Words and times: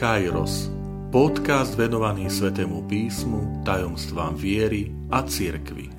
Kairos, 0.00 0.72
podcast 1.12 1.76
venovaný 1.76 2.32
Svetému 2.32 2.88
písmu, 2.88 3.60
tajomstvám 3.68 4.32
viery 4.32 4.88
a 5.12 5.20
cirkvi. 5.28 5.92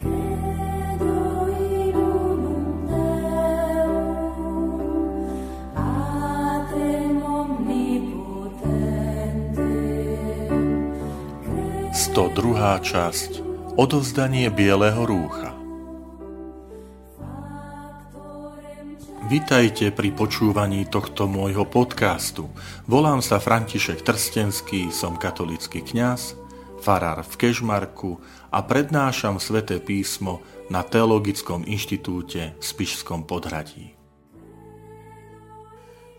Druhá 12.32 12.80
časť. 12.82 13.44
Odovzdanie 13.78 14.50
bieleho 14.50 15.04
rúcha 15.06 15.61
Vitajte 19.32 19.96
pri 19.96 20.12
počúvaní 20.12 20.92
tohto 20.92 21.24
môjho 21.24 21.64
podcastu. 21.64 22.52
Volám 22.84 23.24
sa 23.24 23.40
František 23.40 24.04
Trstenský, 24.04 24.92
som 24.92 25.16
katolický 25.16 25.80
kňaz, 25.80 26.36
farár 26.84 27.24
v 27.24 27.40
Kežmarku 27.40 28.20
a 28.52 28.60
prednášam 28.60 29.40
sväté 29.40 29.80
písmo 29.80 30.44
na 30.68 30.84
Teologickom 30.84 31.64
inštitúte 31.64 32.60
v 32.60 32.64
Spišskom 32.76 33.24
podhradí. 33.24 33.96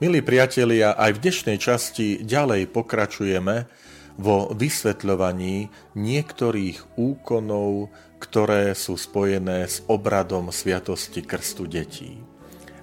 Milí 0.01 0.24
priatelia, 0.24 0.97
aj 0.97 1.13
v 1.13 1.23
dnešnej 1.29 1.59
časti 1.60 2.24
ďalej 2.24 2.73
pokračujeme 2.73 3.69
vo 4.16 4.57
vysvetľovaní 4.57 5.69
niektorých 6.01 6.97
úkonov, 6.97 7.93
ktoré 8.24 8.73
sú 8.73 8.97
spojené 8.97 9.69
s 9.69 9.85
obradom 9.85 10.49
Sviatosti 10.49 11.21
Krstu 11.21 11.69
detí. 11.69 12.32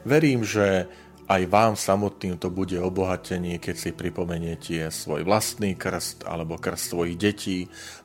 Verím, 0.07 0.43
že 0.43 0.87
aj 1.29 1.45
vám 1.45 1.73
samotným 1.77 2.41
to 2.41 2.49
bude 2.49 2.73
obohatenie, 2.73 3.61
keď 3.61 3.75
si 3.77 3.89
pripomeniete 3.93 4.89
svoj 4.89 5.21
vlastný 5.21 5.77
krst 5.77 6.25
alebo 6.25 6.57
krst 6.57 6.89
svojich 6.89 7.17
detí. 7.21 7.57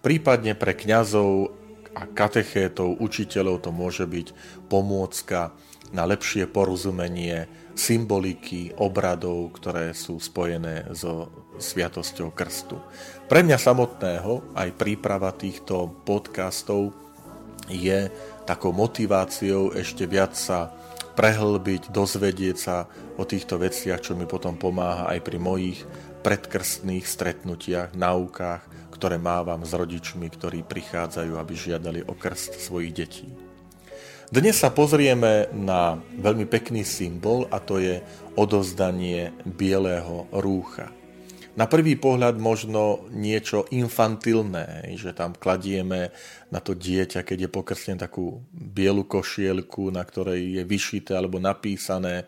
Prípadne 0.04 0.52
pre 0.52 0.76
kňazov 0.76 1.56
a 1.96 2.04
katechétov, 2.04 3.00
učiteľov 3.00 3.64
to 3.64 3.70
môže 3.72 4.04
byť 4.04 4.26
pomôcka 4.68 5.56
na 5.94 6.04
lepšie 6.04 6.50
porozumenie 6.50 7.46
symboliky, 7.72 8.74
obradov, 8.76 9.56
ktoré 9.56 9.94
sú 9.96 10.18
spojené 10.18 10.90
so 10.92 11.30
sviatosťou 11.56 12.34
krstu. 12.34 12.76
Pre 13.30 13.40
mňa 13.40 13.56
samotného 13.56 14.52
aj 14.58 14.68
príprava 14.74 15.30
týchto 15.32 16.02
podcastov 16.02 16.92
je 17.70 18.10
takou 18.44 18.74
motiváciou 18.76 19.72
ešte 19.72 20.04
viac 20.04 20.36
sa 20.36 20.74
prehlbiť, 21.14 21.94
dozvedieť 21.94 22.56
sa 22.58 22.90
o 23.14 23.22
týchto 23.22 23.58
veciach, 23.58 24.02
čo 24.02 24.18
mi 24.18 24.26
potom 24.26 24.58
pomáha 24.58 25.10
aj 25.14 25.18
pri 25.22 25.38
mojich 25.38 25.80
predkrstných 26.26 27.06
stretnutiach, 27.06 27.94
naukách, 27.94 28.62
ktoré 28.94 29.18
mávam 29.18 29.62
s 29.62 29.72
rodičmi, 29.74 30.26
ktorí 30.30 30.66
prichádzajú, 30.66 31.32
aby 31.38 31.52
žiadali 31.54 32.00
o 32.06 32.14
krst 32.14 32.58
svojich 32.58 32.92
detí. 32.94 33.28
Dnes 34.34 34.58
sa 34.58 34.74
pozrieme 34.74 35.46
na 35.54 36.00
veľmi 36.18 36.48
pekný 36.50 36.82
symbol 36.82 37.46
a 37.54 37.62
to 37.62 37.78
je 37.78 38.02
odozdanie 38.34 39.30
bieleho 39.46 40.26
rúcha 40.34 40.90
na 41.54 41.70
prvý 41.70 41.94
pohľad 41.94 42.34
možno 42.42 43.06
niečo 43.14 43.70
infantilné, 43.70 44.90
že 44.98 45.14
tam 45.14 45.38
kladieme 45.38 46.10
na 46.50 46.58
to 46.58 46.74
dieťa, 46.74 47.22
keď 47.22 47.46
je 47.46 47.50
pokrstené 47.50 47.96
takú 48.02 48.42
bielu 48.50 49.06
košielku, 49.06 49.94
na 49.94 50.02
ktorej 50.02 50.58
je 50.58 50.62
vyšité 50.66 51.14
alebo 51.14 51.38
napísané 51.38 52.26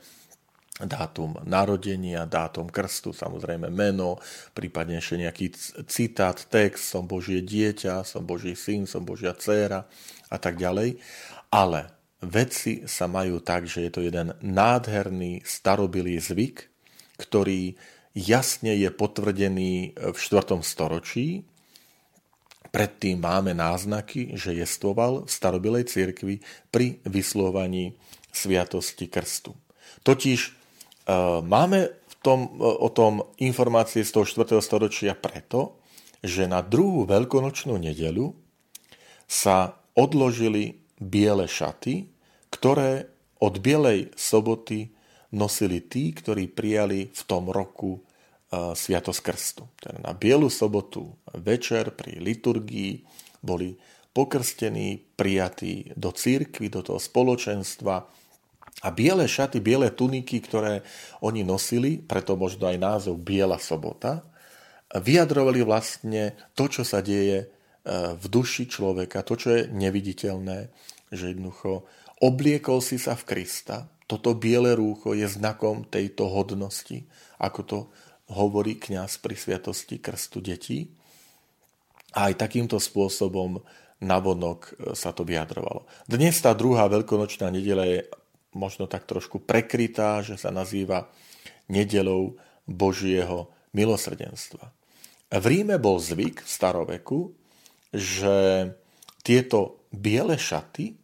dátum 0.76 1.40
narodenia, 1.48 2.28
dátum 2.28 2.68
krstu, 2.68 3.16
samozrejme 3.16 3.72
meno, 3.72 4.20
prípadne 4.52 5.00
ešte 5.00 5.16
nejaký 5.16 5.46
citát, 5.88 6.36
text, 6.36 6.92
som 6.92 7.08
Božie 7.08 7.40
dieťa, 7.40 8.04
som 8.04 8.28
Boží 8.28 8.52
syn, 8.52 8.84
som 8.84 9.00
Božia 9.00 9.32
dcéra 9.32 9.88
a 10.28 10.36
tak 10.36 10.60
ďalej. 10.60 11.00
Ale 11.48 11.96
veci 12.20 12.84
sa 12.84 13.08
majú 13.08 13.40
tak, 13.40 13.64
že 13.64 13.88
je 13.88 13.90
to 13.90 14.04
jeden 14.04 14.36
nádherný 14.44 15.40
starobilý 15.48 16.20
zvyk, 16.20 16.68
ktorý 17.16 17.72
jasne 18.16 18.72
je 18.72 18.88
potvrdený 18.88 19.92
v 19.92 20.16
4. 20.16 20.64
storočí. 20.64 21.44
Predtým 22.72 23.20
máme 23.20 23.52
náznaky, 23.52 24.34
že 24.40 24.56
jestvoval 24.56 25.28
v 25.28 25.30
starobilej 25.30 25.92
cirkvi 25.92 26.40
pri 26.72 26.98
vyslovaní 27.04 27.92
sviatosti 28.32 29.06
krstu. 29.06 29.52
Totiž 30.02 30.40
e, 30.44 30.50
máme 31.44 31.92
v 31.92 32.14
tom, 32.24 32.56
e, 32.56 32.64
o 32.64 32.88
tom 32.88 33.22
informácie 33.40 34.04
z 34.04 34.10
toho 34.12 34.24
4. 34.24 34.60
storočia 34.64 35.12
preto, 35.16 35.80
že 36.24 36.48
na 36.48 36.64
druhú 36.64 37.04
veľkonočnú 37.04 37.76
nedelu 37.76 38.32
sa 39.28 39.76
odložili 39.96 40.84
biele 41.00 41.48
šaty, 41.48 42.08
ktoré 42.52 43.08
od 43.36 43.60
Bielej 43.60 44.16
soboty 44.16 44.95
nosili 45.34 45.82
tí, 45.82 46.14
ktorí 46.14 46.50
prijali 46.50 47.10
v 47.10 47.22
tom 47.26 47.50
roku 47.50 48.02
Sviatosť 48.52 49.20
Krstu. 49.26 49.64
Teda 49.82 49.98
na 49.98 50.12
Bielu 50.14 50.46
sobotu 50.46 51.18
večer 51.34 51.90
pri 51.90 52.22
liturgii 52.22 53.02
boli 53.42 53.74
pokrstení, 54.14 55.02
prijatí 55.18 55.92
do 55.92 56.08
církvy, 56.08 56.72
do 56.72 56.80
toho 56.80 56.96
spoločenstva 56.96 58.08
a 58.84 58.88
biele 58.92 59.28
šaty, 59.28 59.60
biele 59.60 59.92
tuniky, 59.92 60.40
ktoré 60.40 60.80
oni 61.20 61.44
nosili, 61.44 62.00
preto 62.00 62.36
možno 62.36 62.68
aj 62.68 62.76
názov 62.80 63.20
Biela 63.20 63.60
sobota, 63.60 64.24
vyjadrovali 64.92 65.60
vlastne 65.64 66.36
to, 66.56 66.68
čo 66.68 66.84
sa 66.84 67.00
deje 67.04 67.44
e, 67.44 67.46
v 68.14 68.24
duši 68.28 68.68
človeka, 68.68 69.24
to, 69.24 69.36
čo 69.36 69.48
je 69.52 69.62
neviditeľné, 69.72 70.68
že 71.12 71.32
jednoducho 71.32 71.88
obliekol 72.20 72.80
si 72.84 72.96
sa 72.96 73.16
v 73.16 73.24
Krista. 73.24 73.88
Toto 74.06 74.38
biele 74.38 74.78
rúcho 74.78 75.18
je 75.18 75.26
znakom 75.26 75.82
tejto 75.86 76.30
hodnosti, 76.30 77.02
ako 77.42 77.60
to 77.66 77.78
hovorí 78.30 78.78
kňaz 78.78 79.18
pri 79.18 79.34
sviatosti 79.34 79.98
krstu 79.98 80.38
detí. 80.42 80.90
A 82.14 82.30
aj 82.30 82.38
takýmto 82.38 82.78
spôsobom 82.78 83.60
navonok 84.00 84.60
e, 84.62 84.72
sa 84.96 85.12
to 85.12 85.26
vyjadrovalo. 85.26 85.84
Dnes 86.08 86.38
tá 86.40 86.54
druhá 86.56 86.88
veľkonočná 86.88 87.50
nedela 87.52 87.84
je 87.84 88.06
možno 88.56 88.88
tak 88.88 89.04
trošku 89.04 89.44
prekrytá, 89.44 90.24
že 90.24 90.40
sa 90.40 90.48
nazýva 90.48 91.12
nedelou 91.68 92.40
Božieho 92.64 93.52
milosrdenstva. 93.76 94.72
V 95.28 95.44
Ríme 95.44 95.76
bol 95.76 95.98
zvyk 96.00 96.40
v 96.40 96.48
staroveku, 96.48 97.34
že 97.92 98.70
tieto 99.26 99.84
biele 99.90 100.38
šaty 100.38 100.96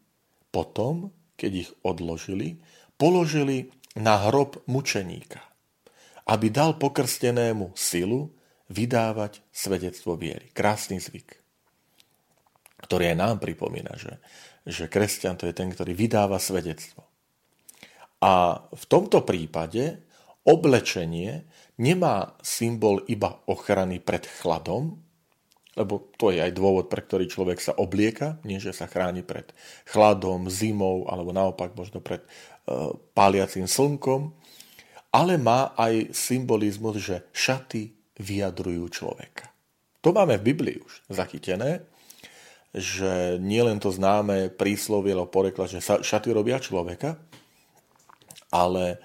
potom, 0.54 1.10
keď 1.34 1.52
ich 1.66 1.70
odložili, 1.82 2.62
položili 3.02 3.74
na 3.98 4.30
hrob 4.30 4.62
mučeníka 4.70 5.52
aby 6.26 6.46
dal 6.54 6.78
pokrstenému 6.78 7.74
silu 7.74 8.30
vydávať 8.70 9.42
svedectvo 9.50 10.14
viery. 10.14 10.54
Krásny 10.54 11.02
zvyk, 11.02 11.34
ktorý 12.86 13.12
aj 13.14 13.16
nám 13.18 13.36
pripomína, 13.42 13.98
že, 13.98 14.22
že 14.62 14.86
kresťan 14.86 15.34
to 15.36 15.50
je 15.50 15.54
ten, 15.56 15.68
ktorý 15.74 15.92
vydáva 15.92 16.38
svedectvo. 16.38 17.02
A 18.22 18.64
v 18.70 18.84
tomto 18.86 19.26
prípade 19.26 19.98
oblečenie 20.46 21.42
nemá 21.82 22.38
symbol 22.38 23.02
iba 23.10 23.42
ochrany 23.50 23.98
pred 23.98 24.22
chladom, 24.30 25.02
lebo 25.72 26.12
to 26.20 26.28
je 26.28 26.44
aj 26.44 26.52
dôvod, 26.52 26.92
pre 26.92 27.00
ktorý 27.00 27.24
človek 27.28 27.58
sa 27.60 27.72
oblieka, 27.76 28.36
nie 28.44 28.60
že 28.60 28.76
sa 28.76 28.84
chráni 28.84 29.24
pred 29.24 29.48
chladom, 29.88 30.52
zimou, 30.52 31.08
alebo 31.08 31.32
naopak 31.32 31.72
možno 31.72 32.04
pred 32.04 32.20
uh, 32.68 32.92
páliacím 33.16 33.64
slnkom, 33.64 34.36
ale 35.12 35.40
má 35.40 35.72
aj 35.76 36.12
symbolizmus, 36.12 37.00
že 37.00 37.24
šaty 37.32 37.92
vyjadrujú 38.20 38.84
človeka. 38.92 39.52
To 40.02 40.10
máme 40.10 40.40
v 40.40 40.46
Biblii 40.52 40.76
už 40.82 40.92
zachytené, 41.08 41.84
že 42.72 43.36
nielen 43.36 43.76
to 43.78 43.92
známe 43.92 44.48
príslovie 44.56 45.12
alebo 45.12 45.28
porekla, 45.28 45.68
že 45.68 45.84
šaty 45.84 46.32
robia 46.32 46.56
človeka, 46.56 47.20
ale 48.48 48.96
e, 48.96 48.98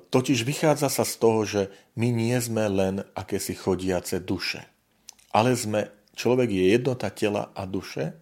totiž 0.00 0.48
vychádza 0.48 0.88
sa 0.88 1.04
z 1.04 1.14
toho, 1.20 1.40
že 1.44 1.62
my 2.00 2.08
nie 2.08 2.36
sme 2.40 2.64
len 2.72 3.04
akési 3.12 3.52
chodiace 3.52 4.24
duše, 4.24 4.64
ale 5.30 5.54
sme, 5.54 5.90
človek 6.14 6.48
je 6.50 6.64
jednota 6.74 7.10
tela 7.10 7.54
a 7.54 7.66
duše 7.66 8.14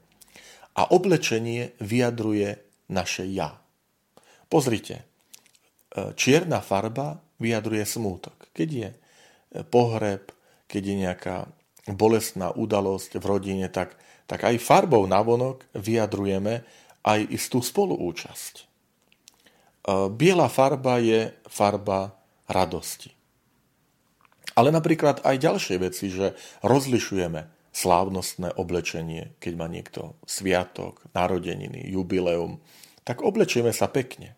a 0.77 0.89
oblečenie 0.93 1.77
vyjadruje 1.81 2.61
naše 2.89 3.29
ja. 3.29 3.59
Pozrite, 4.49 5.09
E, 5.89 6.13
čierna 6.15 6.61
farba 6.61 7.17
vyjadruje 7.41 7.85
smútok. 7.89 8.53
Keď 8.53 8.69
je 8.69 8.89
e, 8.93 8.97
pohreb, 9.65 10.31
keď 10.69 10.83
je 10.85 10.97
nejaká 11.01 11.37
bolestná 11.89 12.53
udalosť 12.53 13.17
v 13.17 13.25
rodine, 13.25 13.67
tak, 13.73 13.97
tak 14.29 14.45
aj 14.45 14.61
farbou 14.61 15.09
navonok 15.09 15.65
vyjadrujeme 15.73 16.61
aj 17.09 17.21
istú 17.33 17.65
spoluúčasť. 17.65 18.55
E, 18.61 18.65
biela 20.13 20.53
farba 20.53 21.01
je 21.01 21.33
farba 21.49 22.13
radosti. 22.45 23.18
Ale 24.59 24.75
napríklad 24.75 25.23
aj 25.23 25.39
ďalšie 25.39 25.77
veci, 25.79 26.11
že 26.11 26.35
rozlišujeme 26.67 27.47
slávnostné 27.71 28.59
oblečenie, 28.59 29.39
keď 29.39 29.53
má 29.55 29.71
niekto 29.71 30.19
sviatok, 30.27 31.07
narodeniny, 31.15 31.87
jubileum, 31.87 32.59
tak 33.07 33.23
oblečieme 33.23 33.71
sa 33.71 33.87
pekne, 33.87 34.35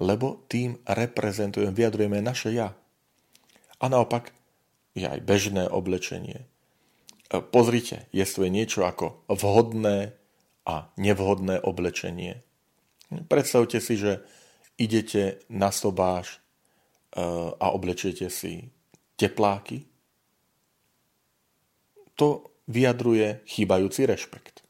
lebo 0.00 0.40
tým 0.48 0.80
reprezentujeme, 0.88 1.76
vyjadrujeme 1.76 2.24
naše 2.24 2.56
ja. 2.56 2.72
A 3.76 3.84
naopak 3.92 4.32
je 4.96 5.04
aj 5.04 5.20
bežné 5.28 5.68
oblečenie. 5.68 6.40
E, 6.40 7.44
pozrite, 7.44 8.08
jestvuje 8.16 8.48
niečo 8.48 8.88
ako 8.88 9.28
vhodné 9.28 10.16
a 10.64 10.88
nevhodné 10.96 11.60
oblečenie. 11.60 12.40
Predstavte 13.28 13.76
si, 13.84 14.00
že 14.00 14.24
idete 14.80 15.44
na 15.52 15.68
sobáš 15.68 16.40
e, 17.12 17.20
a 17.60 17.66
oblečiete 17.76 18.32
si 18.32 18.72
tepláky. 19.20 19.84
To 22.16 22.48
vyjadruje 22.64 23.44
chýbajúci 23.44 24.08
rešpekt. 24.08 24.60
E, 24.60 24.64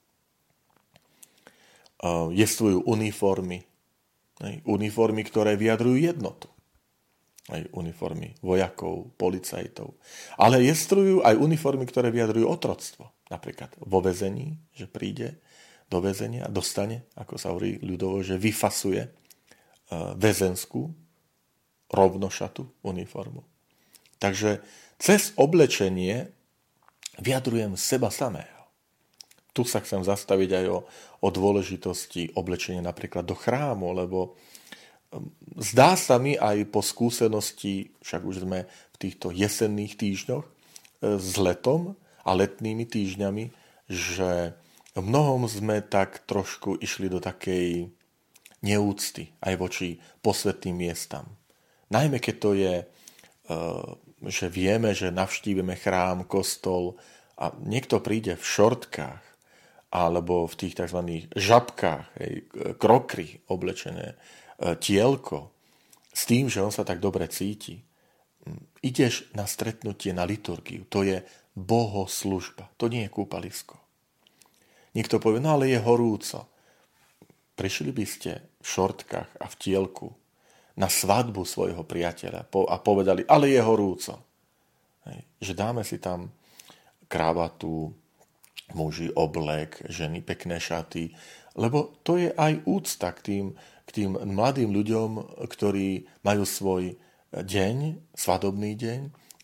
jestvujú 2.35 2.83
uniformy, 2.83 3.63
uniformy, 4.67 5.23
ktoré 5.23 5.55
vyjadrujú 5.55 6.03
jednotu 6.03 6.51
aj 7.51 7.67
uniformy 7.75 8.39
vojakov, 8.47 9.11
policajtov. 9.19 9.99
Ale 10.39 10.63
jestrujú 10.63 11.27
aj 11.27 11.35
uniformy, 11.35 11.83
ktoré 11.83 12.15
vyjadrujú 12.15 12.47
otroctvo. 12.47 13.11
Napríklad 13.27 13.75
vo 13.83 13.99
vezení, 13.99 14.55
že 14.71 14.87
príde 14.87 15.43
do 15.91 15.99
väzenia 15.99 16.47
a 16.47 16.55
dostane, 16.55 17.11
ako 17.19 17.35
sa 17.35 17.51
hovorí 17.51 17.83
ľudovo, 17.83 18.23
že 18.23 18.39
vyfasuje 18.39 19.03
e, 19.03 19.11
väzenskú 20.15 20.87
rovnošatu 21.91 22.87
uniformu. 22.87 23.43
Takže 24.21 24.61
cez 25.01 25.33
oblečenie 25.41 26.29
vyjadrujem 27.19 27.75
seba 27.75 28.13
samého. 28.13 28.61
Tu 29.51 29.67
sa 29.67 29.83
chcem 29.83 30.05
zastaviť 30.05 30.51
aj 30.63 30.67
o, 30.71 30.79
o 31.25 31.29
dôležitosti 31.29 32.37
oblečenia 32.39 32.85
napríklad 32.85 33.27
do 33.27 33.35
chrámu, 33.35 33.91
lebo 33.97 34.39
zdá 35.59 35.99
sa 35.99 36.23
mi 36.23 36.39
aj 36.39 36.71
po 36.71 36.81
skúsenosti, 36.85 37.91
však 38.03 38.23
už 38.23 38.37
sme 38.47 38.71
v 38.71 38.97
týchto 38.97 39.35
jesenných 39.35 39.99
týždňoch 39.99 40.47
e, 40.47 40.51
s 41.19 41.35
letom 41.35 41.99
a 42.23 42.31
letnými 42.37 42.87
týždňami, 42.87 43.51
že 43.91 44.55
v 44.95 45.03
mnohom 45.03 45.51
sme 45.51 45.83
tak 45.83 46.23
trošku 46.31 46.79
išli 46.79 47.11
do 47.11 47.19
takej 47.19 47.91
neúcty 48.63 49.35
aj 49.43 49.55
voči 49.59 49.89
posvetným 50.23 50.77
miestam. 50.79 51.27
Najmä 51.91 52.23
keď 52.23 52.35
to 52.39 52.51
je, 52.55 52.75
e, 52.79 52.87
že 54.27 54.53
vieme, 54.53 54.93
že 54.93 55.15
navštívime 55.15 55.77
chrám, 55.81 56.29
kostol 56.29 57.01
a 57.41 57.53
niekto 57.65 58.05
príde 58.05 58.37
v 58.37 58.45
šortkách 58.45 59.23
alebo 59.91 60.47
v 60.47 60.55
tých 60.55 60.75
tzv. 60.79 61.01
žabkách, 61.35 62.05
hej, 62.21 62.47
krokry 62.79 63.43
oblečené, 63.51 64.15
E, 64.61 64.77
tielko 64.77 65.49
s 66.13 66.29
tým, 66.29 66.53
že 66.53 66.61
on 66.61 66.69
sa 66.69 66.85
tak 66.85 67.01
dobre 67.01 67.25
cíti, 67.33 67.81
ideš 68.85 69.33
na 69.33 69.49
stretnutie, 69.49 70.13
na 70.13 70.29
liturgiu. 70.29 70.85
To 70.93 71.01
je 71.01 71.25
bohoslužba. 71.57 72.69
To 72.77 72.93
nie 72.93 73.09
je 73.09 73.15
kúpalisko. 73.15 73.81
Niekto 74.93 75.17
povie, 75.17 75.41
no 75.41 75.57
ale 75.57 75.73
je 75.73 75.81
horúco. 75.81 76.51
Prišli 77.57 77.91
by 77.93 78.05
ste 78.05 78.31
v 78.61 78.67
šortkách 78.67 79.31
a 79.41 79.47
v 79.49 79.55
tielku 79.57 80.13
na 80.77 80.87
svadbu 80.87 81.43
svojho 81.43 81.83
priateľa 81.87 82.47
a 82.47 82.77
povedali, 82.79 83.27
ale 83.27 83.55
je 83.55 83.61
horúco. 83.63 84.15
Že 85.41 85.53
dáme 85.57 85.83
si 85.83 85.99
tam 85.99 86.31
kravatu, 87.11 87.91
muži 88.77 89.11
oblek, 89.11 89.83
ženy 89.91 90.23
pekné 90.23 90.63
šaty, 90.63 91.11
lebo 91.59 91.99
to 92.07 92.15
je 92.15 92.31
aj 92.31 92.63
úcta 92.67 93.11
k 93.11 93.21
tým 93.21 93.47
k 93.91 94.07
tým 94.07 94.15
mladým 94.15 94.71
ľuďom, 94.71 95.43
ktorí 95.51 96.07
majú 96.23 96.47
svoj 96.47 96.95
deň, 97.35 97.99
svadobný 98.15 98.79
deň 98.79 99.01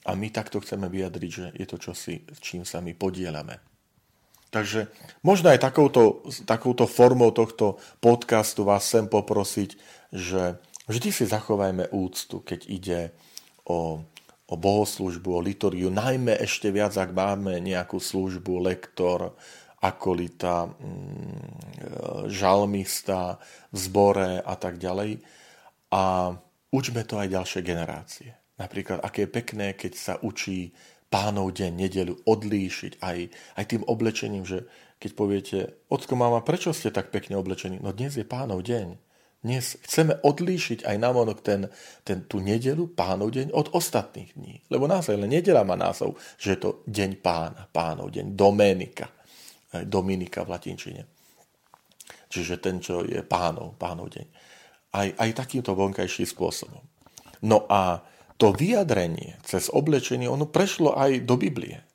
a 0.07 0.15
my 0.15 0.31
takto 0.31 0.63
chceme 0.63 0.87
vyjadriť, 0.87 1.31
že 1.35 1.47
je 1.59 1.67
to 1.67 1.83
čosi, 1.83 2.23
s 2.31 2.39
čím 2.39 2.63
sa 2.63 2.79
my 2.79 2.95
podielame. 2.95 3.59
Takže 4.55 4.87
možno 5.27 5.51
aj 5.51 5.59
takouto, 5.59 6.23
takouto 6.47 6.87
formou 6.87 7.35
tohto 7.35 7.83
podcastu 7.99 8.63
vás 8.63 8.87
chcem 8.87 9.11
poprosiť, 9.11 9.75
že 10.15 10.63
vždy 10.87 11.09
si 11.13 11.25
zachovajme 11.27 11.91
úctu, 11.93 12.43
keď 12.43 12.61
ide 12.67 13.01
o, 13.67 14.03
o 14.47 14.55
bohoslužbu, 14.55 15.29
o 15.37 15.45
liturgiu, 15.45 15.91
najmä 15.91 16.39
ešte 16.39 16.71
viac, 16.71 16.95
ak 16.95 17.11
máme 17.13 17.59
nejakú 17.63 17.99
službu, 17.99 18.63
lektor, 18.63 19.35
akolita, 19.83 20.67
mm, 20.67 22.31
žalmista 22.33 23.39
v 23.71 23.77
zbore 23.77 24.31
a 24.41 24.55
tak 24.57 24.81
ďalej. 24.81 25.21
A 25.93 26.35
učme 26.73 27.03
to 27.07 27.21
aj 27.21 27.29
ďalšie 27.31 27.61
generácie. 27.63 28.31
Napríklad, 28.57 29.05
aké 29.05 29.29
je 29.29 29.35
pekné, 29.37 29.67
keď 29.77 29.93
sa 29.95 30.15
učí 30.25 30.73
pánov 31.13 31.55
deň, 31.55 31.71
nedelu 31.77 32.15
odlíšiť 32.25 32.99
aj, 33.05 33.19
aj 33.61 33.65
tým 33.69 33.83
oblečením, 33.87 34.43
že 34.49 34.67
keď 34.97 35.11
poviete, 35.13 35.59
ocko 35.93 36.17
mama, 36.17 36.41
prečo 36.41 36.73
ste 36.73 36.89
tak 36.89 37.13
pekne 37.13 37.37
oblečení? 37.37 37.79
No 37.85 37.93
dnes 37.93 38.17
je 38.17 38.25
pánov 38.25 38.65
deň. 38.65 39.06
Dnes 39.47 39.79
chceme 39.79 40.19
odlíšiť 40.27 40.83
aj 40.83 40.97
namonok 40.99 41.39
ten, 41.39 41.71
ten, 42.03 42.27
tú 42.27 42.43
nedelu, 42.43 42.91
pánov 42.91 43.31
deň, 43.31 43.55
od 43.55 43.71
ostatných 43.79 44.35
dní. 44.35 44.67
Lebo 44.75 44.91
naozaj 44.91 45.15
len 45.15 45.31
nedela 45.31 45.63
má 45.63 45.79
názov, 45.79 46.19
že 46.35 46.59
je 46.59 46.67
to 46.67 46.71
deň 46.91 47.23
pána, 47.23 47.71
pánov 47.71 48.11
deň, 48.11 48.35
domenika. 48.35 49.07
Dominika 49.87 50.43
v 50.43 50.51
latinčine. 50.51 51.03
Čiže 52.27 52.59
ten, 52.59 52.83
čo 52.83 53.07
je 53.07 53.23
pánov, 53.23 53.79
pánov 53.79 54.11
deň. 54.11 54.27
Aj, 54.99 55.09
aj 55.15 55.31
takýmto 55.39 55.79
vonkajším 55.79 56.27
spôsobom. 56.27 56.83
No 57.47 57.71
a 57.71 58.03
to 58.43 58.51
vyjadrenie 58.51 59.39
cez 59.47 59.71
oblečenie, 59.71 60.27
ono 60.27 60.51
prešlo 60.51 60.99
aj 60.99 61.23
do 61.23 61.39
Biblie. 61.39 61.87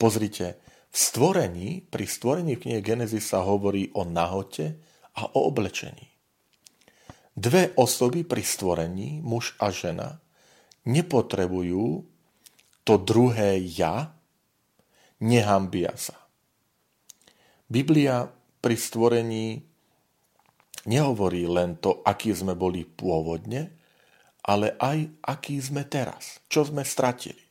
Pozrite, 0.00 0.56
v 0.88 0.96
stvorení, 0.96 1.84
pri 1.84 2.08
stvorení 2.08 2.56
v 2.56 2.62
knihe 2.64 2.80
Genesis 2.80 3.28
sa 3.28 3.44
hovorí 3.44 3.92
o 3.92 4.08
nahote 4.08 4.80
a 5.20 5.28
o 5.36 5.52
oblečení. 5.52 6.17
Dve 7.38 7.70
osoby 7.78 8.26
pri 8.26 8.42
stvorení, 8.42 9.22
muž 9.22 9.54
a 9.62 9.70
žena, 9.70 10.18
nepotrebujú 10.82 12.02
to 12.82 12.94
druhé 12.98 13.62
ja, 13.62 14.10
nehambia 15.22 15.94
sa. 15.94 16.18
Biblia 17.70 18.26
pri 18.58 18.74
stvorení 18.74 19.62
nehovorí 20.90 21.46
len 21.46 21.78
to, 21.78 22.02
aký 22.02 22.34
sme 22.34 22.58
boli 22.58 22.82
pôvodne, 22.82 23.70
ale 24.42 24.74
aj 24.74 25.06
aký 25.22 25.62
sme 25.62 25.86
teraz, 25.86 26.42
čo 26.50 26.66
sme 26.66 26.82
stratili. 26.82 27.44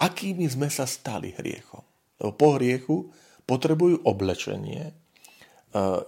Akými 0.00 0.48
sme 0.48 0.72
sa 0.72 0.88
stali 0.88 1.36
hriechom. 1.36 1.84
Po 2.16 2.48
hriechu 2.56 3.12
potrebujú 3.44 4.08
oblečenie, 4.08 4.96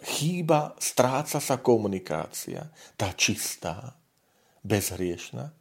chýba, 0.00 0.74
stráca 0.80 1.38
sa 1.38 1.56
komunikácia, 1.60 2.72
tá 2.96 3.12
čistá, 3.12 3.96
bezhriešna. 4.64 5.52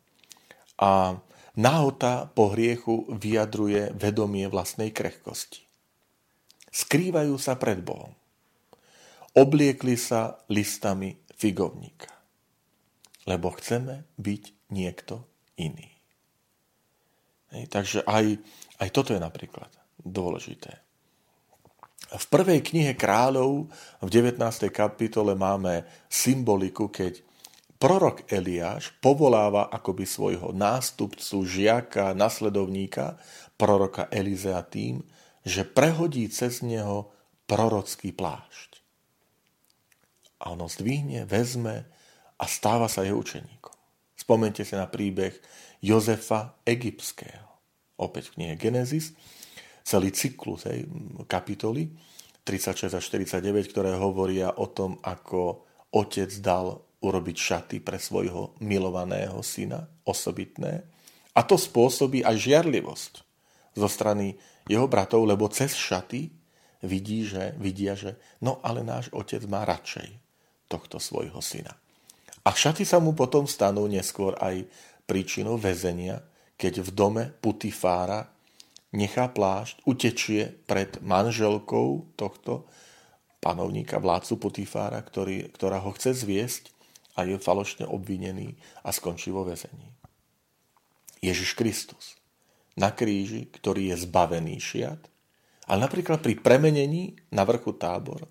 A 0.80 1.20
nahota 1.60 2.32
po 2.32 2.56
hriechu 2.56 3.04
vyjadruje 3.12 3.92
vedomie 3.96 4.48
vlastnej 4.48 4.96
krehkosti. 4.96 5.64
Skrývajú 6.70 7.36
sa 7.36 7.60
pred 7.60 7.84
Bohom. 7.84 8.16
Obliekli 9.36 10.00
sa 10.00 10.40
listami 10.48 11.20
figovníka. 11.36 12.12
Lebo 13.28 13.52
chceme 13.58 14.08
byť 14.18 14.44
niekto 14.74 15.28
iný. 15.60 15.90
Takže 17.50 18.06
aj, 18.06 18.38
aj 18.80 18.90
toto 18.94 19.14
je 19.14 19.22
napríklad 19.22 19.70
dôležité. 20.00 20.89
V 22.10 22.26
prvej 22.26 22.66
knihe 22.66 22.98
kráľov 22.98 23.70
v 24.02 24.10
19. 24.10 24.42
kapitole 24.74 25.38
máme 25.38 25.86
symboliku, 26.10 26.90
keď 26.90 27.22
prorok 27.78 28.26
Eliáš 28.34 28.90
povoláva 28.98 29.70
akoby 29.70 30.10
svojho 30.10 30.50
nástupcu, 30.50 31.46
žiaka, 31.46 32.18
nasledovníka, 32.18 33.22
proroka 33.62 34.10
Elizea 34.10 34.66
tým, 34.66 35.06
že 35.46 35.62
prehodí 35.62 36.26
cez 36.34 36.66
neho 36.66 37.14
prorocký 37.46 38.10
plášť. 38.10 38.82
A 40.42 40.58
ono 40.58 40.66
zdvihne, 40.66 41.30
vezme 41.30 41.86
a 42.42 42.46
stáva 42.50 42.90
sa 42.90 43.06
jeho 43.06 43.22
učeníkom. 43.22 43.76
Spomente 44.18 44.66
si 44.66 44.74
na 44.74 44.90
príbeh 44.90 45.38
Jozefa 45.78 46.58
Egyptského. 46.66 47.46
Opäť 48.02 48.34
v 48.34 48.42
knihe 48.42 48.54
Genesis, 48.58 49.14
celý 49.90 50.14
cyklus 50.14 50.70
hej, 50.70 50.86
kapitoly 51.26 51.90
36 52.46 52.94
a 52.94 53.02
49, 53.02 53.74
ktoré 53.74 53.98
hovoria 53.98 54.54
o 54.62 54.70
tom, 54.70 55.02
ako 55.02 55.66
otec 55.90 56.30
dal 56.42 56.78
urobiť 57.02 57.38
šaty 57.38 57.78
pre 57.82 57.98
svojho 57.98 58.54
milovaného 58.62 59.42
syna, 59.42 59.90
osobitné, 60.06 60.86
A 61.38 61.46
to 61.46 61.56
spôsobí 61.56 62.26
aj 62.26 62.36
žiarlivosť 62.36 63.14
zo 63.78 63.88
strany 63.88 64.36
jeho 64.68 64.90
bratov, 64.92 65.24
lebo 65.24 65.48
cez 65.48 65.72
šaty 65.72 66.28
vidí, 66.84 67.24
že, 67.24 67.56
vidia, 67.56 67.96
že 67.96 68.20
no 68.44 68.60
ale 68.60 68.84
náš 68.84 69.08
otec 69.16 69.40
má 69.48 69.64
radšej 69.64 70.10
tohto 70.68 71.00
svojho 71.00 71.40
syna. 71.40 71.72
A 72.44 72.50
šaty 72.52 72.84
sa 72.84 73.00
mu 73.00 73.16
potom 73.16 73.48
stanú 73.48 73.88
neskôr 73.88 74.36
aj 74.42 74.68
príčinou 75.08 75.56
väzenia, 75.56 76.20
keď 76.60 76.84
v 76.84 76.90
dome 76.92 77.24
Putifára 77.40 78.28
nechá 78.92 79.30
plášť, 79.30 79.86
utečie 79.86 80.58
pred 80.66 80.98
manželkou 81.02 82.14
tohto 82.18 82.66
panovníka, 83.40 84.02
vládcu 84.02 84.36
Putifára, 84.36 85.00
ktorý, 85.00 85.50
ktorá 85.54 85.80
ho 85.80 85.96
chce 85.96 86.14
zviesť 86.14 86.74
a 87.16 87.24
je 87.28 87.40
falošne 87.40 87.88
obvinený 87.88 88.60
a 88.84 88.92
skončí 88.92 89.32
vo 89.32 89.48
väzení. 89.48 89.92
Ježiš 91.20 91.56
Kristus 91.56 92.20
na 92.80 92.96
kríži, 92.96 93.52
ktorý 93.52 93.92
je 93.92 94.08
zbavený 94.08 94.56
šiat, 94.56 95.02
ale 95.68 95.80
napríklad 95.84 96.24
pri 96.24 96.40
premenení 96.40 97.20
na 97.36 97.44
vrchu 97.44 97.76
tábor, 97.76 98.24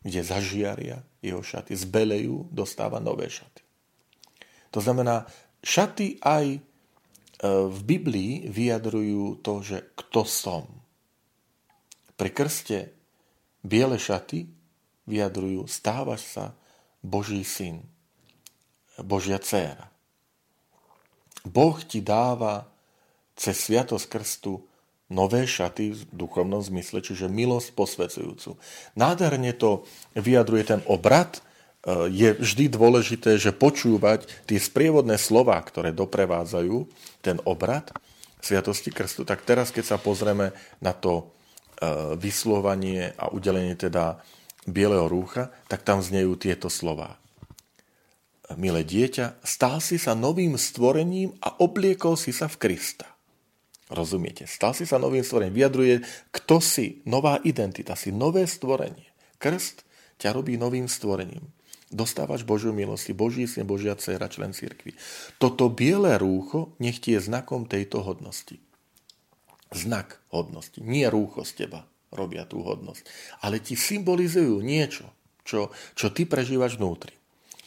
kde 0.00 0.20
zažiaria 0.22 1.02
jeho 1.18 1.42
šaty, 1.42 1.74
zbelejú, 1.74 2.48
dostáva 2.54 3.02
nové 3.02 3.26
šaty. 3.26 3.64
To 4.70 4.78
znamená, 4.78 5.26
šaty 5.64 6.22
aj 6.22 6.62
v 7.44 7.80
Biblii 7.84 8.48
vyjadrujú 8.48 9.44
to, 9.44 9.60
že 9.60 9.92
kto 9.92 10.24
som. 10.24 10.64
Pri 12.16 12.32
krste 12.32 12.96
biele 13.60 14.00
šaty 14.00 14.48
vyjadrujú 15.04 15.68
stávaš 15.68 16.24
sa 16.24 16.44
Boží 17.04 17.44
syn, 17.44 17.84
Božia 18.96 19.36
dcéra. 19.36 19.92
Boh 21.44 21.76
ti 21.84 22.00
dáva 22.00 22.64
cez 23.36 23.60
sviatosť 23.68 24.06
krstu 24.08 24.64
nové 25.12 25.44
šaty 25.44 25.92
v 25.92 26.00
duchovnom 26.16 26.64
zmysle, 26.64 27.04
čiže 27.04 27.28
milosť 27.28 27.76
posvedzujúcu. 27.76 28.56
Nádherne 28.96 29.52
to 29.52 29.84
vyjadruje 30.16 30.64
ten 30.64 30.80
obrad. 30.88 31.44
E, 31.84 32.08
je 32.08 32.32
vždy 32.32 32.72
dôležité, 32.72 33.36
že 33.36 33.52
počúvať 33.52 34.24
tie 34.48 34.56
sprievodné 34.56 35.20
slova, 35.20 35.60
ktoré 35.60 35.92
doprevádzajú 35.92 36.88
ten 37.20 37.36
obrad 37.44 37.92
Sviatosti 38.44 38.92
krstu. 38.92 39.24
Tak 39.24 39.44
teraz, 39.44 39.72
keď 39.72 39.96
sa 39.96 39.98
pozrieme 40.00 40.52
na 40.80 40.92
to 40.92 41.20
e, 41.20 41.24
vyslovanie 42.16 43.12
a 43.16 43.32
udelenie 43.32 43.76
teda 43.76 44.20
bieleho 44.64 45.08
rúcha, 45.08 45.52
tak 45.68 45.84
tam 45.84 46.00
znejú 46.00 46.36
tieto 46.40 46.72
slova. 46.72 47.20
Milé 48.60 48.84
dieťa, 48.84 49.40
stal 49.40 49.80
si 49.80 49.96
sa 49.96 50.12
novým 50.12 50.60
stvorením 50.60 51.32
a 51.40 51.56
obliekol 51.64 52.20
si 52.20 52.28
sa 52.32 52.44
v 52.44 52.60
Krista. 52.60 53.08
Rozumiete? 53.88 54.44
Stal 54.44 54.76
si 54.76 54.84
sa 54.84 55.00
novým 55.00 55.24
stvorením. 55.24 55.56
Vyjadruje, 55.56 55.94
kto 56.28 56.60
si, 56.60 57.00
nová 57.08 57.40
identita, 57.44 57.96
si 57.96 58.12
nové 58.12 58.44
stvorenie. 58.44 59.08
Krst 59.40 59.84
ťa 60.20 60.36
robí 60.36 60.60
novým 60.60 60.88
stvorením. 60.88 61.44
Dostávaš 61.94 62.42
Božiu 62.42 62.74
milosti, 62.74 63.14
Boží 63.14 63.46
syn, 63.46 63.70
Božia 63.70 63.94
dcera, 63.94 64.26
člen 64.26 64.50
cirkvi. 64.50 64.98
Toto 65.38 65.70
biele 65.70 66.18
rúcho 66.18 66.74
nech 66.82 66.98
ti 66.98 67.14
je 67.14 67.22
znakom 67.22 67.70
tejto 67.70 68.02
hodnosti. 68.02 68.58
Znak 69.70 70.18
hodnosti. 70.34 70.82
Nie 70.82 71.06
rúcho 71.06 71.46
z 71.46 71.64
teba 71.64 71.86
robia 72.10 72.42
tú 72.46 72.62
hodnosť, 72.62 73.06
ale 73.42 73.58
ti 73.58 73.74
symbolizujú 73.74 74.62
niečo, 74.62 75.06
čo, 75.42 75.70
čo 75.94 76.10
ty 76.10 76.26
prežívaš 76.26 76.78
vnútri. 76.78 77.14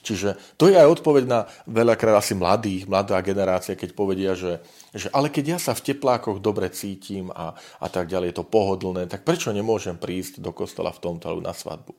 Čiže 0.07 0.39
to 0.55 0.71
je 0.71 0.79
aj 0.79 0.87
odpoveď 0.87 1.23
na 1.27 1.51
veľakrát 1.67 2.23
asi 2.23 2.31
mladých, 2.31 2.87
mladá 2.87 3.19
generácia, 3.19 3.75
keď 3.75 3.91
povedia, 3.91 4.39
že, 4.39 4.63
že 4.95 5.11
ale 5.11 5.27
keď 5.27 5.55
ja 5.55 5.59
sa 5.59 5.75
v 5.75 5.91
teplákoch 5.91 6.39
dobre 6.39 6.71
cítim 6.71 7.27
a, 7.35 7.51
a 7.59 7.87
tak 7.91 8.07
ďalej, 8.07 8.31
je 8.31 8.37
to 8.39 8.47
pohodlné, 8.47 9.11
tak 9.11 9.27
prečo 9.27 9.51
nemôžem 9.51 9.99
prísť 9.99 10.39
do 10.39 10.55
kostola 10.55 10.95
v 10.95 11.03
tomto 11.03 11.27
alebo 11.27 11.43
na 11.43 11.51
svadbu? 11.51 11.91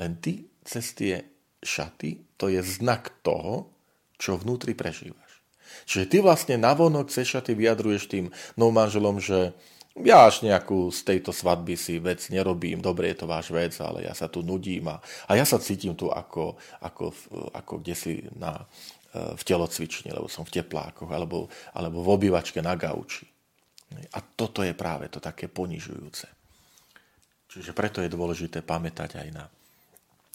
Len 0.00 0.16
ty 0.16 0.48
cez 0.64 0.96
tie 0.96 1.35
šaty, 1.62 2.24
to 2.36 2.52
je 2.52 2.60
znak 2.60 3.12
toho, 3.24 3.70
čo 4.16 4.40
vnútri 4.40 4.72
prežívaš. 4.72 5.44
Čiže 5.84 6.04
ty 6.08 6.16
vlastne 6.24 6.56
navonok 6.56 7.12
cez 7.12 7.28
šaty 7.28 7.52
vyjadruješ 7.52 8.08
tým 8.08 8.26
novým 8.56 8.76
manželom, 8.80 9.20
že 9.20 9.52
ja 9.96 10.28
až 10.28 10.44
nejakú 10.44 10.92
z 10.92 11.00
tejto 11.08 11.32
svadby 11.32 11.72
si 11.72 11.96
vec 11.96 12.20
nerobím, 12.28 12.84
dobre 12.84 13.12
je 13.12 13.24
to 13.24 13.26
váš 13.30 13.48
vec, 13.48 13.72
ale 13.80 14.04
ja 14.04 14.12
sa 14.12 14.28
tu 14.28 14.44
nudím 14.44 14.92
a, 14.92 15.00
a 15.24 15.32
ja 15.40 15.44
sa 15.48 15.56
cítim 15.56 15.96
tu 15.96 16.12
ako, 16.12 16.60
ako, 16.84 17.16
ako 17.56 17.72
kde 17.80 17.94
si 17.96 18.12
na, 18.36 18.60
e, 19.16 19.32
v 19.32 19.42
telocvični, 19.42 20.12
lebo 20.12 20.28
som 20.28 20.44
v 20.44 20.60
teplákoch, 20.60 21.08
alebo, 21.08 21.48
alebo 21.72 22.04
v 22.04 22.12
obývačke 22.12 22.60
na 22.60 22.76
gauči. 22.76 23.24
A 24.12 24.20
toto 24.20 24.60
je 24.60 24.76
práve 24.76 25.08
to 25.08 25.16
také 25.16 25.48
ponižujúce. 25.48 26.28
Čiže 27.48 27.72
preto 27.72 28.04
je 28.04 28.12
dôležité 28.12 28.60
pamätať 28.60 29.16
aj 29.16 29.28
na, 29.32 29.48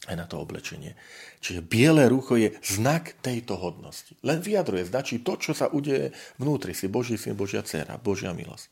aj 0.10 0.16
na 0.18 0.26
to 0.26 0.42
oblečenie. 0.42 0.98
Čiže 1.46 1.62
biele 1.62 2.10
rucho 2.10 2.34
je 2.34 2.58
znak 2.66 3.22
tejto 3.22 3.54
hodnosti. 3.54 4.18
Len 4.26 4.42
vyjadruje, 4.42 4.90
značí 4.90 5.22
to, 5.22 5.38
čo 5.38 5.54
sa 5.54 5.70
udeje 5.70 6.10
vnútri 6.42 6.74
si. 6.74 6.90
Boží 6.90 7.22
syn, 7.22 7.38
Božia 7.38 7.62
dcera, 7.62 8.02
Božia 8.02 8.34
milosť. 8.34 8.66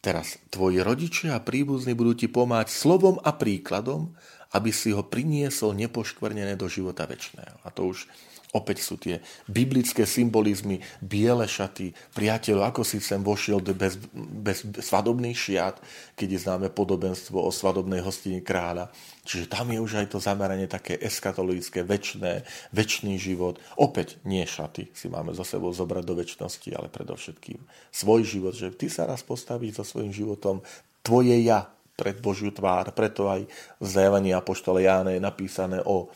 Teraz 0.00 0.40
tvoji 0.48 0.80
rodičia 0.80 1.36
a 1.36 1.44
príbuzní 1.44 1.92
budú 1.92 2.16
ti 2.16 2.26
pomáť 2.26 2.72
slovom 2.72 3.20
a 3.20 3.36
príkladom, 3.36 4.16
aby 4.50 4.74
si 4.74 4.90
ho 4.90 5.06
priniesol 5.06 5.76
nepoškvrnené 5.76 6.58
do 6.58 6.66
života 6.66 7.06
väčšného. 7.06 7.62
A 7.62 7.68
to 7.70 7.92
už 7.94 8.08
Opäť 8.50 8.82
sú 8.82 8.98
tie 8.98 9.22
biblické 9.46 10.02
symbolizmy, 10.02 10.82
biele 10.98 11.46
šaty, 11.46 11.94
priateľ, 12.18 12.74
ako 12.74 12.82
si 12.82 12.98
sem 12.98 13.22
vošiel 13.22 13.62
bez, 13.62 13.94
bez 14.14 14.66
svadobných 14.66 15.38
šiat, 15.38 15.78
keď 16.18 16.28
je 16.34 16.40
známe 16.42 16.68
podobenstvo 16.74 17.38
o 17.38 17.54
svadobnej 17.54 18.02
hostine 18.02 18.42
kráľa. 18.42 18.90
Čiže 19.22 19.46
tam 19.46 19.70
je 19.70 19.78
už 19.78 20.02
aj 20.02 20.06
to 20.10 20.18
zameranie 20.18 20.66
také 20.66 20.98
eskatologické, 20.98 21.86
väčšné, 21.86 22.42
väčší 22.74 23.14
život. 23.22 23.62
Opäť 23.78 24.18
nie 24.26 24.42
šaty 24.42 24.90
si 24.90 25.06
máme 25.06 25.30
zo 25.30 25.46
sebou 25.46 25.70
zobrať 25.70 26.02
do 26.02 26.18
väčšnosti, 26.18 26.74
ale 26.74 26.90
predovšetkým 26.90 27.62
svoj 27.94 28.26
život, 28.26 28.58
že 28.58 28.74
ty 28.74 28.90
sa 28.90 29.06
raz 29.06 29.22
postavíš 29.22 29.78
so 29.78 29.84
svojím 29.86 30.10
životom, 30.10 30.58
tvoje 31.06 31.38
ja 31.38 31.70
pred 31.94 32.18
Božiu 32.18 32.50
tvár. 32.50 32.90
Preto 32.96 33.28
aj 33.30 33.46
v 33.78 33.84
zjavaní 33.86 34.32
Apoštole 34.32 34.88
Jáne 34.88 35.14
je 35.14 35.22
napísané 35.22 35.84
o 35.84 36.08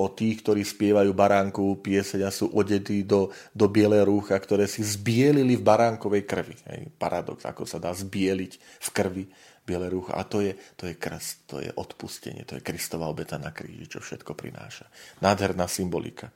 o 0.00 0.06
tých, 0.08 0.40
ktorí 0.40 0.64
spievajú 0.64 1.12
baránkovú 1.12 1.84
pieseň 1.84 2.20
a 2.26 2.32
sú 2.32 2.48
odetí 2.56 3.04
do, 3.04 3.28
do 3.52 3.68
biele 3.68 4.00
rúcha, 4.02 4.34
ktoré 4.40 4.64
si 4.64 4.80
zbielili 4.80 5.54
v 5.54 5.66
baránkovej 5.66 6.22
krvi. 6.24 6.56
Hej, 6.72 6.80
paradox, 6.96 7.44
ako 7.44 7.68
sa 7.68 7.76
dá 7.76 7.92
zbieliť 7.92 8.52
v 8.58 8.88
krvi 8.90 9.24
biele 9.62 9.86
rúcha. 9.92 10.16
A 10.16 10.24
to 10.24 10.40
je, 10.40 10.56
to 10.74 10.88
je 10.88 10.96
krst, 10.96 11.46
to 11.46 11.56
je 11.60 11.70
odpustenie, 11.76 12.42
to 12.48 12.58
je 12.58 12.64
Kristová 12.64 13.06
obeta 13.06 13.36
na 13.36 13.52
kríži, 13.52 13.86
čo 13.86 14.00
všetko 14.00 14.32
prináša. 14.32 14.88
Nádherná 15.20 15.68
symbolika, 15.68 16.32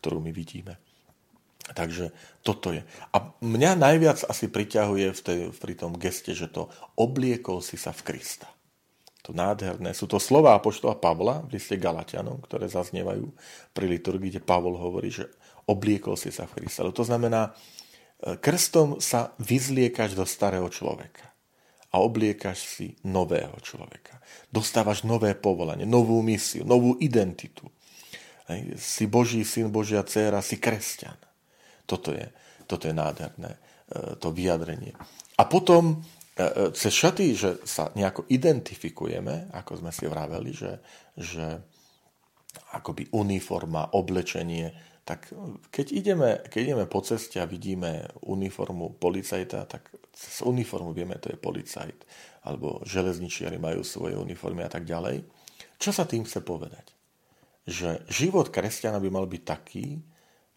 ktorú 0.00 0.18
my 0.18 0.32
vidíme. 0.32 0.80
Takže 1.64 2.12
toto 2.44 2.76
je. 2.76 2.84
A 3.16 3.16
mňa 3.40 3.80
najviac 3.80 4.28
asi 4.28 4.52
priťahuje 4.52 5.16
v 5.16 5.20
tej, 5.24 5.40
pri 5.56 5.74
tom 5.80 5.96
geste, 5.96 6.36
že 6.36 6.52
to 6.52 6.68
obliekol 7.00 7.64
si 7.64 7.80
sa 7.80 7.88
v 7.88 8.04
Krista 8.04 8.53
to 9.24 9.32
nádherné. 9.32 9.96
Sú 9.96 10.04
to 10.04 10.20
slova 10.20 10.52
apoštola 10.52 11.00
Pavla 11.00 11.40
v 11.48 11.56
liste 11.56 11.80
Galatianom, 11.80 12.44
ktoré 12.44 12.68
zaznievajú 12.68 13.24
pri 13.72 13.86
liturgii, 13.96 14.36
kde 14.36 14.44
Pavol 14.44 14.76
hovorí, 14.76 15.08
že 15.08 15.32
obliekol 15.64 16.12
si 16.20 16.28
sa 16.28 16.44
v 16.44 16.60
Krista. 16.60 16.84
To 16.84 17.04
znamená, 17.08 17.56
e, 18.20 18.36
krstom 18.36 19.00
sa 19.00 19.32
vyzliekaš 19.40 20.12
do 20.12 20.28
starého 20.28 20.68
človeka 20.68 21.32
a 21.88 22.04
obliekaš 22.04 22.68
si 22.68 22.86
nového 23.00 23.56
človeka. 23.64 24.20
Dostávaš 24.52 25.08
nové 25.08 25.32
povolanie, 25.32 25.88
novú 25.88 26.20
misiu, 26.20 26.68
novú 26.68 27.00
identitu. 27.00 27.64
Si 28.76 29.08
Boží 29.08 29.40
syn, 29.40 29.72
Božia 29.72 30.04
dcéra, 30.04 30.44
si 30.44 30.60
kresťan. 30.60 31.16
Toto 31.88 32.12
je, 32.12 32.28
toto 32.68 32.84
je 32.84 32.92
nádherné, 32.92 33.56
e, 33.56 34.20
to 34.20 34.28
vyjadrenie. 34.36 34.92
A 35.40 35.48
potom 35.48 36.04
cez 36.74 36.92
šaty, 36.92 37.26
že 37.38 37.50
sa 37.62 37.94
nejako 37.94 38.26
identifikujeme, 38.26 39.54
ako 39.54 39.78
sme 39.78 39.90
si 39.94 40.04
vraveli, 40.10 40.50
že, 40.50 40.82
že 41.14 41.62
akoby 42.74 43.14
uniforma, 43.14 43.94
oblečenie, 43.94 44.74
tak 45.04 45.30
keď 45.68 45.86
ideme, 45.94 46.30
keď 46.48 46.60
ideme 46.64 46.86
po 46.88 47.04
ceste 47.04 47.38
a 47.38 47.46
vidíme 47.46 48.08
uniformu 48.24 48.96
policajta, 48.96 49.68
tak 49.68 49.92
z 50.10 50.42
uniformu 50.42 50.96
vieme, 50.96 51.20
to 51.20 51.28
je 51.30 51.38
policajt, 51.38 52.02
alebo 52.48 52.80
železničiari 52.82 53.60
majú 53.60 53.84
svoje 53.84 54.16
uniformy 54.16 54.64
a 54.64 54.72
tak 54.72 54.88
ďalej. 54.88 55.22
Čo 55.78 55.90
sa 55.92 56.08
tým 56.08 56.24
chce 56.24 56.40
povedať? 56.40 56.96
Že 57.68 58.08
život 58.08 58.48
kresťana 58.48 58.96
by 58.98 59.08
mal 59.12 59.28
byť 59.28 59.42
taký, 59.44 60.00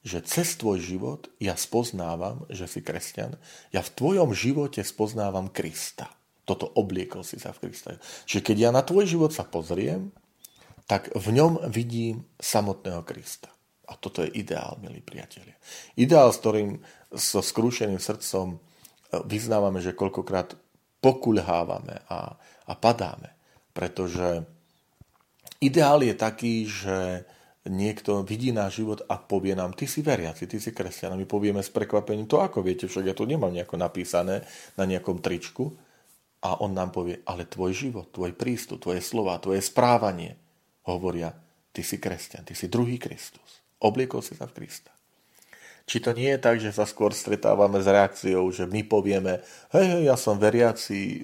že 0.08 0.24
cez 0.24 0.56
tvoj 0.56 0.80
život 0.80 1.28
ja 1.44 1.60
spoznávam, 1.60 2.48
že 2.48 2.64
si 2.64 2.80
kresťan, 2.80 3.36
ja 3.76 3.84
v 3.84 3.92
tvojom 3.92 4.32
živote 4.32 4.80
spoznávam 4.88 5.52
Krista. 5.52 6.08
Toto 6.48 6.72
obliekol 6.80 7.28
si 7.28 7.36
sa 7.44 7.52
v 7.52 7.68
Krista. 7.68 8.00
Čiže 8.24 8.40
keď 8.40 8.58
ja 8.58 8.70
na 8.72 8.88
tvoj 8.88 9.04
život 9.04 9.36
sa 9.36 9.44
pozriem, 9.44 10.16
tak 10.88 11.12
v 11.12 11.28
ňom 11.36 11.68
vidím 11.68 12.24
samotného 12.40 13.04
Krista. 13.04 13.52
A 13.92 14.00
toto 14.00 14.24
je 14.24 14.32
ideál, 14.32 14.80
milí 14.80 15.04
priatelia. 15.04 15.60
Ideál, 16.00 16.32
s 16.32 16.40
ktorým 16.40 16.80
so 17.12 17.44
skrúšeným 17.44 18.00
srdcom 18.00 18.56
e, 18.56 18.58
vyznávame, 19.28 19.84
že 19.84 19.96
koľkokrát 19.96 20.56
pokulhávame 21.04 22.04
a, 22.08 22.36
a 22.68 22.74
padáme. 22.80 23.36
Pretože 23.76 24.48
ideál 25.60 26.04
je 26.04 26.16
taký, 26.16 26.68
že 26.68 27.28
niekto 27.70 28.24
vidí 28.24 28.56
náš 28.56 28.82
život 28.82 29.06
a 29.08 29.20
povie 29.20 29.54
nám, 29.54 29.76
ty 29.78 29.86
si 29.86 30.04
veriaci, 30.04 30.48
ty 30.48 30.58
si 30.58 30.74
kresťan. 30.74 31.14
A 31.14 31.20
my 31.20 31.28
povieme 31.28 31.62
s 31.62 31.72
prekvapením, 31.72 32.28
to 32.28 32.42
ako 32.42 32.64
viete, 32.66 32.88
však 32.88 33.06
ja 33.08 33.16
to 33.16 33.28
nemám 33.28 33.54
nejako 33.54 33.78
napísané 33.80 34.44
na 34.80 34.84
nejakom 34.84 35.22
tričku. 35.22 35.76
A 36.42 36.62
on 36.62 36.72
nám 36.72 36.94
povie, 36.94 37.20
ale 37.26 37.50
tvoj 37.50 37.74
život, 37.74 38.14
tvoj 38.14 38.34
prístup, 38.38 38.82
tvoje 38.82 39.02
slova, 39.02 39.42
tvoje 39.42 39.60
správanie 39.62 40.38
hovoria, 40.86 41.34
ty 41.74 41.82
si 41.82 41.98
kresťan, 41.98 42.46
ty 42.46 42.54
si 42.54 42.70
druhý 42.70 43.02
Kristus. 43.02 43.62
Obliekol 43.82 44.22
si 44.22 44.34
sa 44.34 44.50
v 44.50 44.64
Krista. 44.64 44.94
Či 45.88 46.04
to 46.04 46.12
nie 46.12 46.36
je 46.36 46.40
tak, 46.44 46.60
že 46.60 46.76
sa 46.76 46.84
skôr 46.84 47.16
stretávame 47.16 47.80
s 47.80 47.88
reakciou, 47.88 48.52
že 48.52 48.68
my 48.68 48.84
povieme, 48.84 49.40
hej, 49.72 49.86
hej, 49.88 50.04
ja 50.12 50.20
som 50.20 50.36
veriaci, 50.36 51.24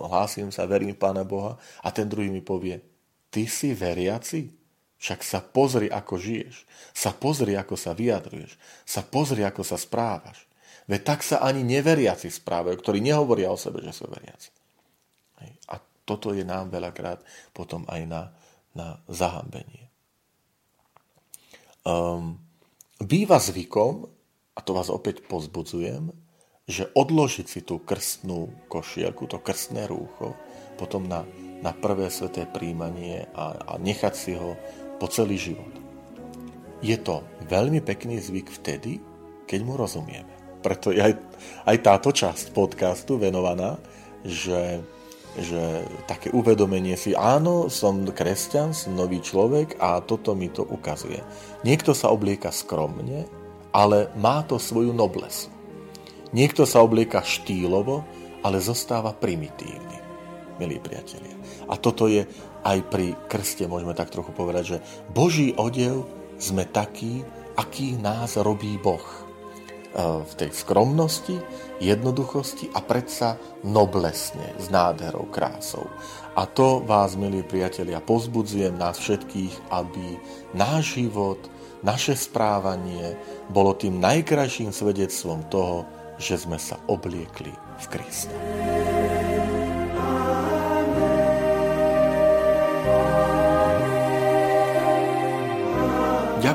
hlásim 0.00 0.48
sa, 0.48 0.64
verím 0.64 0.96
Pána 0.96 1.28
Boha, 1.28 1.60
a 1.84 1.92
ten 1.92 2.08
druhý 2.08 2.32
mi 2.32 2.40
povie, 2.40 2.80
ty 3.28 3.44
si 3.44 3.76
veriaci? 3.76 4.57
Však 4.98 5.20
sa 5.22 5.38
pozri, 5.38 5.86
ako 5.86 6.18
žiješ. 6.18 6.66
Sa 6.90 7.14
pozri, 7.14 7.54
ako 7.54 7.78
sa 7.78 7.94
vyjadruješ. 7.94 8.58
Sa 8.82 9.06
pozri, 9.06 9.46
ako 9.46 9.62
sa 9.62 9.78
správaš. 9.78 10.48
Veď 10.90 11.00
tak 11.04 11.20
sa 11.22 11.44
ani 11.44 11.62
neveriaci 11.62 12.32
správajú, 12.32 12.74
ktorí 12.80 12.98
nehovoria 12.98 13.52
o 13.52 13.60
sebe, 13.60 13.78
že 13.84 13.94
sú 13.94 14.10
veriaci. 14.10 14.50
A 15.70 15.78
toto 16.08 16.32
je 16.32 16.42
nám 16.42 16.72
veľakrát 16.72 17.20
potom 17.52 17.84
aj 17.86 18.02
na, 18.08 18.22
na 18.72 18.96
zahambenie. 19.06 19.86
Um, 21.84 22.40
býva 22.98 23.38
zvykom, 23.38 24.08
a 24.56 24.60
to 24.64 24.72
vás 24.74 24.90
opäť 24.90 25.22
pozbudzujem, 25.28 26.10
že 26.68 26.90
odložiť 26.92 27.46
si 27.46 27.60
tú 27.62 27.80
krstnú 27.80 28.66
košielku, 28.66 29.30
to 29.30 29.38
krstné 29.38 29.86
rúcho, 29.86 30.34
potom 30.80 31.06
na, 31.06 31.24
na 31.60 31.72
prvé 31.72 32.08
sveté 32.08 32.44
príjmanie 32.44 33.28
a, 33.36 33.56
a 33.56 33.72
nechať 33.76 34.14
si 34.16 34.32
ho 34.36 34.58
po 34.98 35.06
celý 35.10 35.38
život. 35.38 35.70
Je 36.78 36.94
to 36.98 37.26
veľmi 37.46 37.82
pekný 37.82 38.22
zvyk 38.22 38.50
vtedy, 38.62 39.02
keď 39.46 39.60
mu 39.66 39.74
rozumieme. 39.74 40.30
Preto 40.62 40.90
je 40.90 41.00
aj, 41.02 41.14
aj 41.66 41.76
táto 41.82 42.10
časť 42.10 42.54
podcastu 42.54 43.18
venovaná, 43.18 43.78
že 44.26 44.82
že 45.38 45.86
také 46.10 46.34
uvedomenie 46.34 46.98
si, 46.98 47.14
áno, 47.14 47.70
som 47.70 48.02
kresťan, 48.02 48.74
som 48.74 48.98
nový 48.98 49.22
človek 49.22 49.78
a 49.78 50.02
toto 50.02 50.34
mi 50.34 50.50
to 50.50 50.66
ukazuje. 50.66 51.22
Niekto 51.62 51.94
sa 51.94 52.10
oblieka 52.10 52.50
skromne, 52.50 53.28
ale 53.70 54.10
má 54.18 54.42
to 54.42 54.58
svoju 54.58 54.90
noblesu. 54.90 55.52
Niekto 56.34 56.66
sa 56.66 56.82
oblieka 56.82 57.22
štýlovo, 57.22 58.02
ale 58.42 58.58
zostáva 58.58 59.14
primitívny, 59.14 59.98
milí 60.58 60.82
priatelia. 60.82 61.38
A 61.70 61.78
toto 61.78 62.10
je 62.10 62.26
aj 62.68 62.78
pri 62.92 63.16
krste, 63.32 63.64
môžeme 63.64 63.96
tak 63.96 64.12
trochu 64.12 64.28
povedať, 64.36 64.64
že 64.76 64.78
Boží 65.16 65.56
odev 65.56 66.04
sme 66.36 66.68
takí, 66.68 67.24
aký 67.56 67.96
nás 67.96 68.36
robí 68.36 68.76
Boh 68.76 69.02
v 69.98 70.32
tej 70.36 70.52
skromnosti, 70.52 71.40
jednoduchosti 71.80 72.70
a 72.76 72.84
predsa 72.84 73.40
noblesne, 73.64 74.52
s 74.60 74.68
nádherou, 74.68 75.32
krásou. 75.32 75.88
A 76.36 76.44
to 76.44 76.84
vás, 76.84 77.16
milí 77.16 77.40
priatelia, 77.42 78.04
pozbudzujem 78.04 78.76
nás 78.76 79.00
všetkých, 79.00 79.72
aby 79.72 80.20
náš 80.54 81.00
život, 81.00 81.40
naše 81.80 82.14
správanie 82.14 83.16
bolo 83.48 83.74
tým 83.74 83.98
najkrajším 83.98 84.70
svedectvom 84.70 85.48
toho, 85.48 85.88
že 86.20 86.36
sme 86.36 86.60
sa 86.60 86.78
obliekli 86.86 87.50
v 87.82 87.84
Krista. 87.88 88.34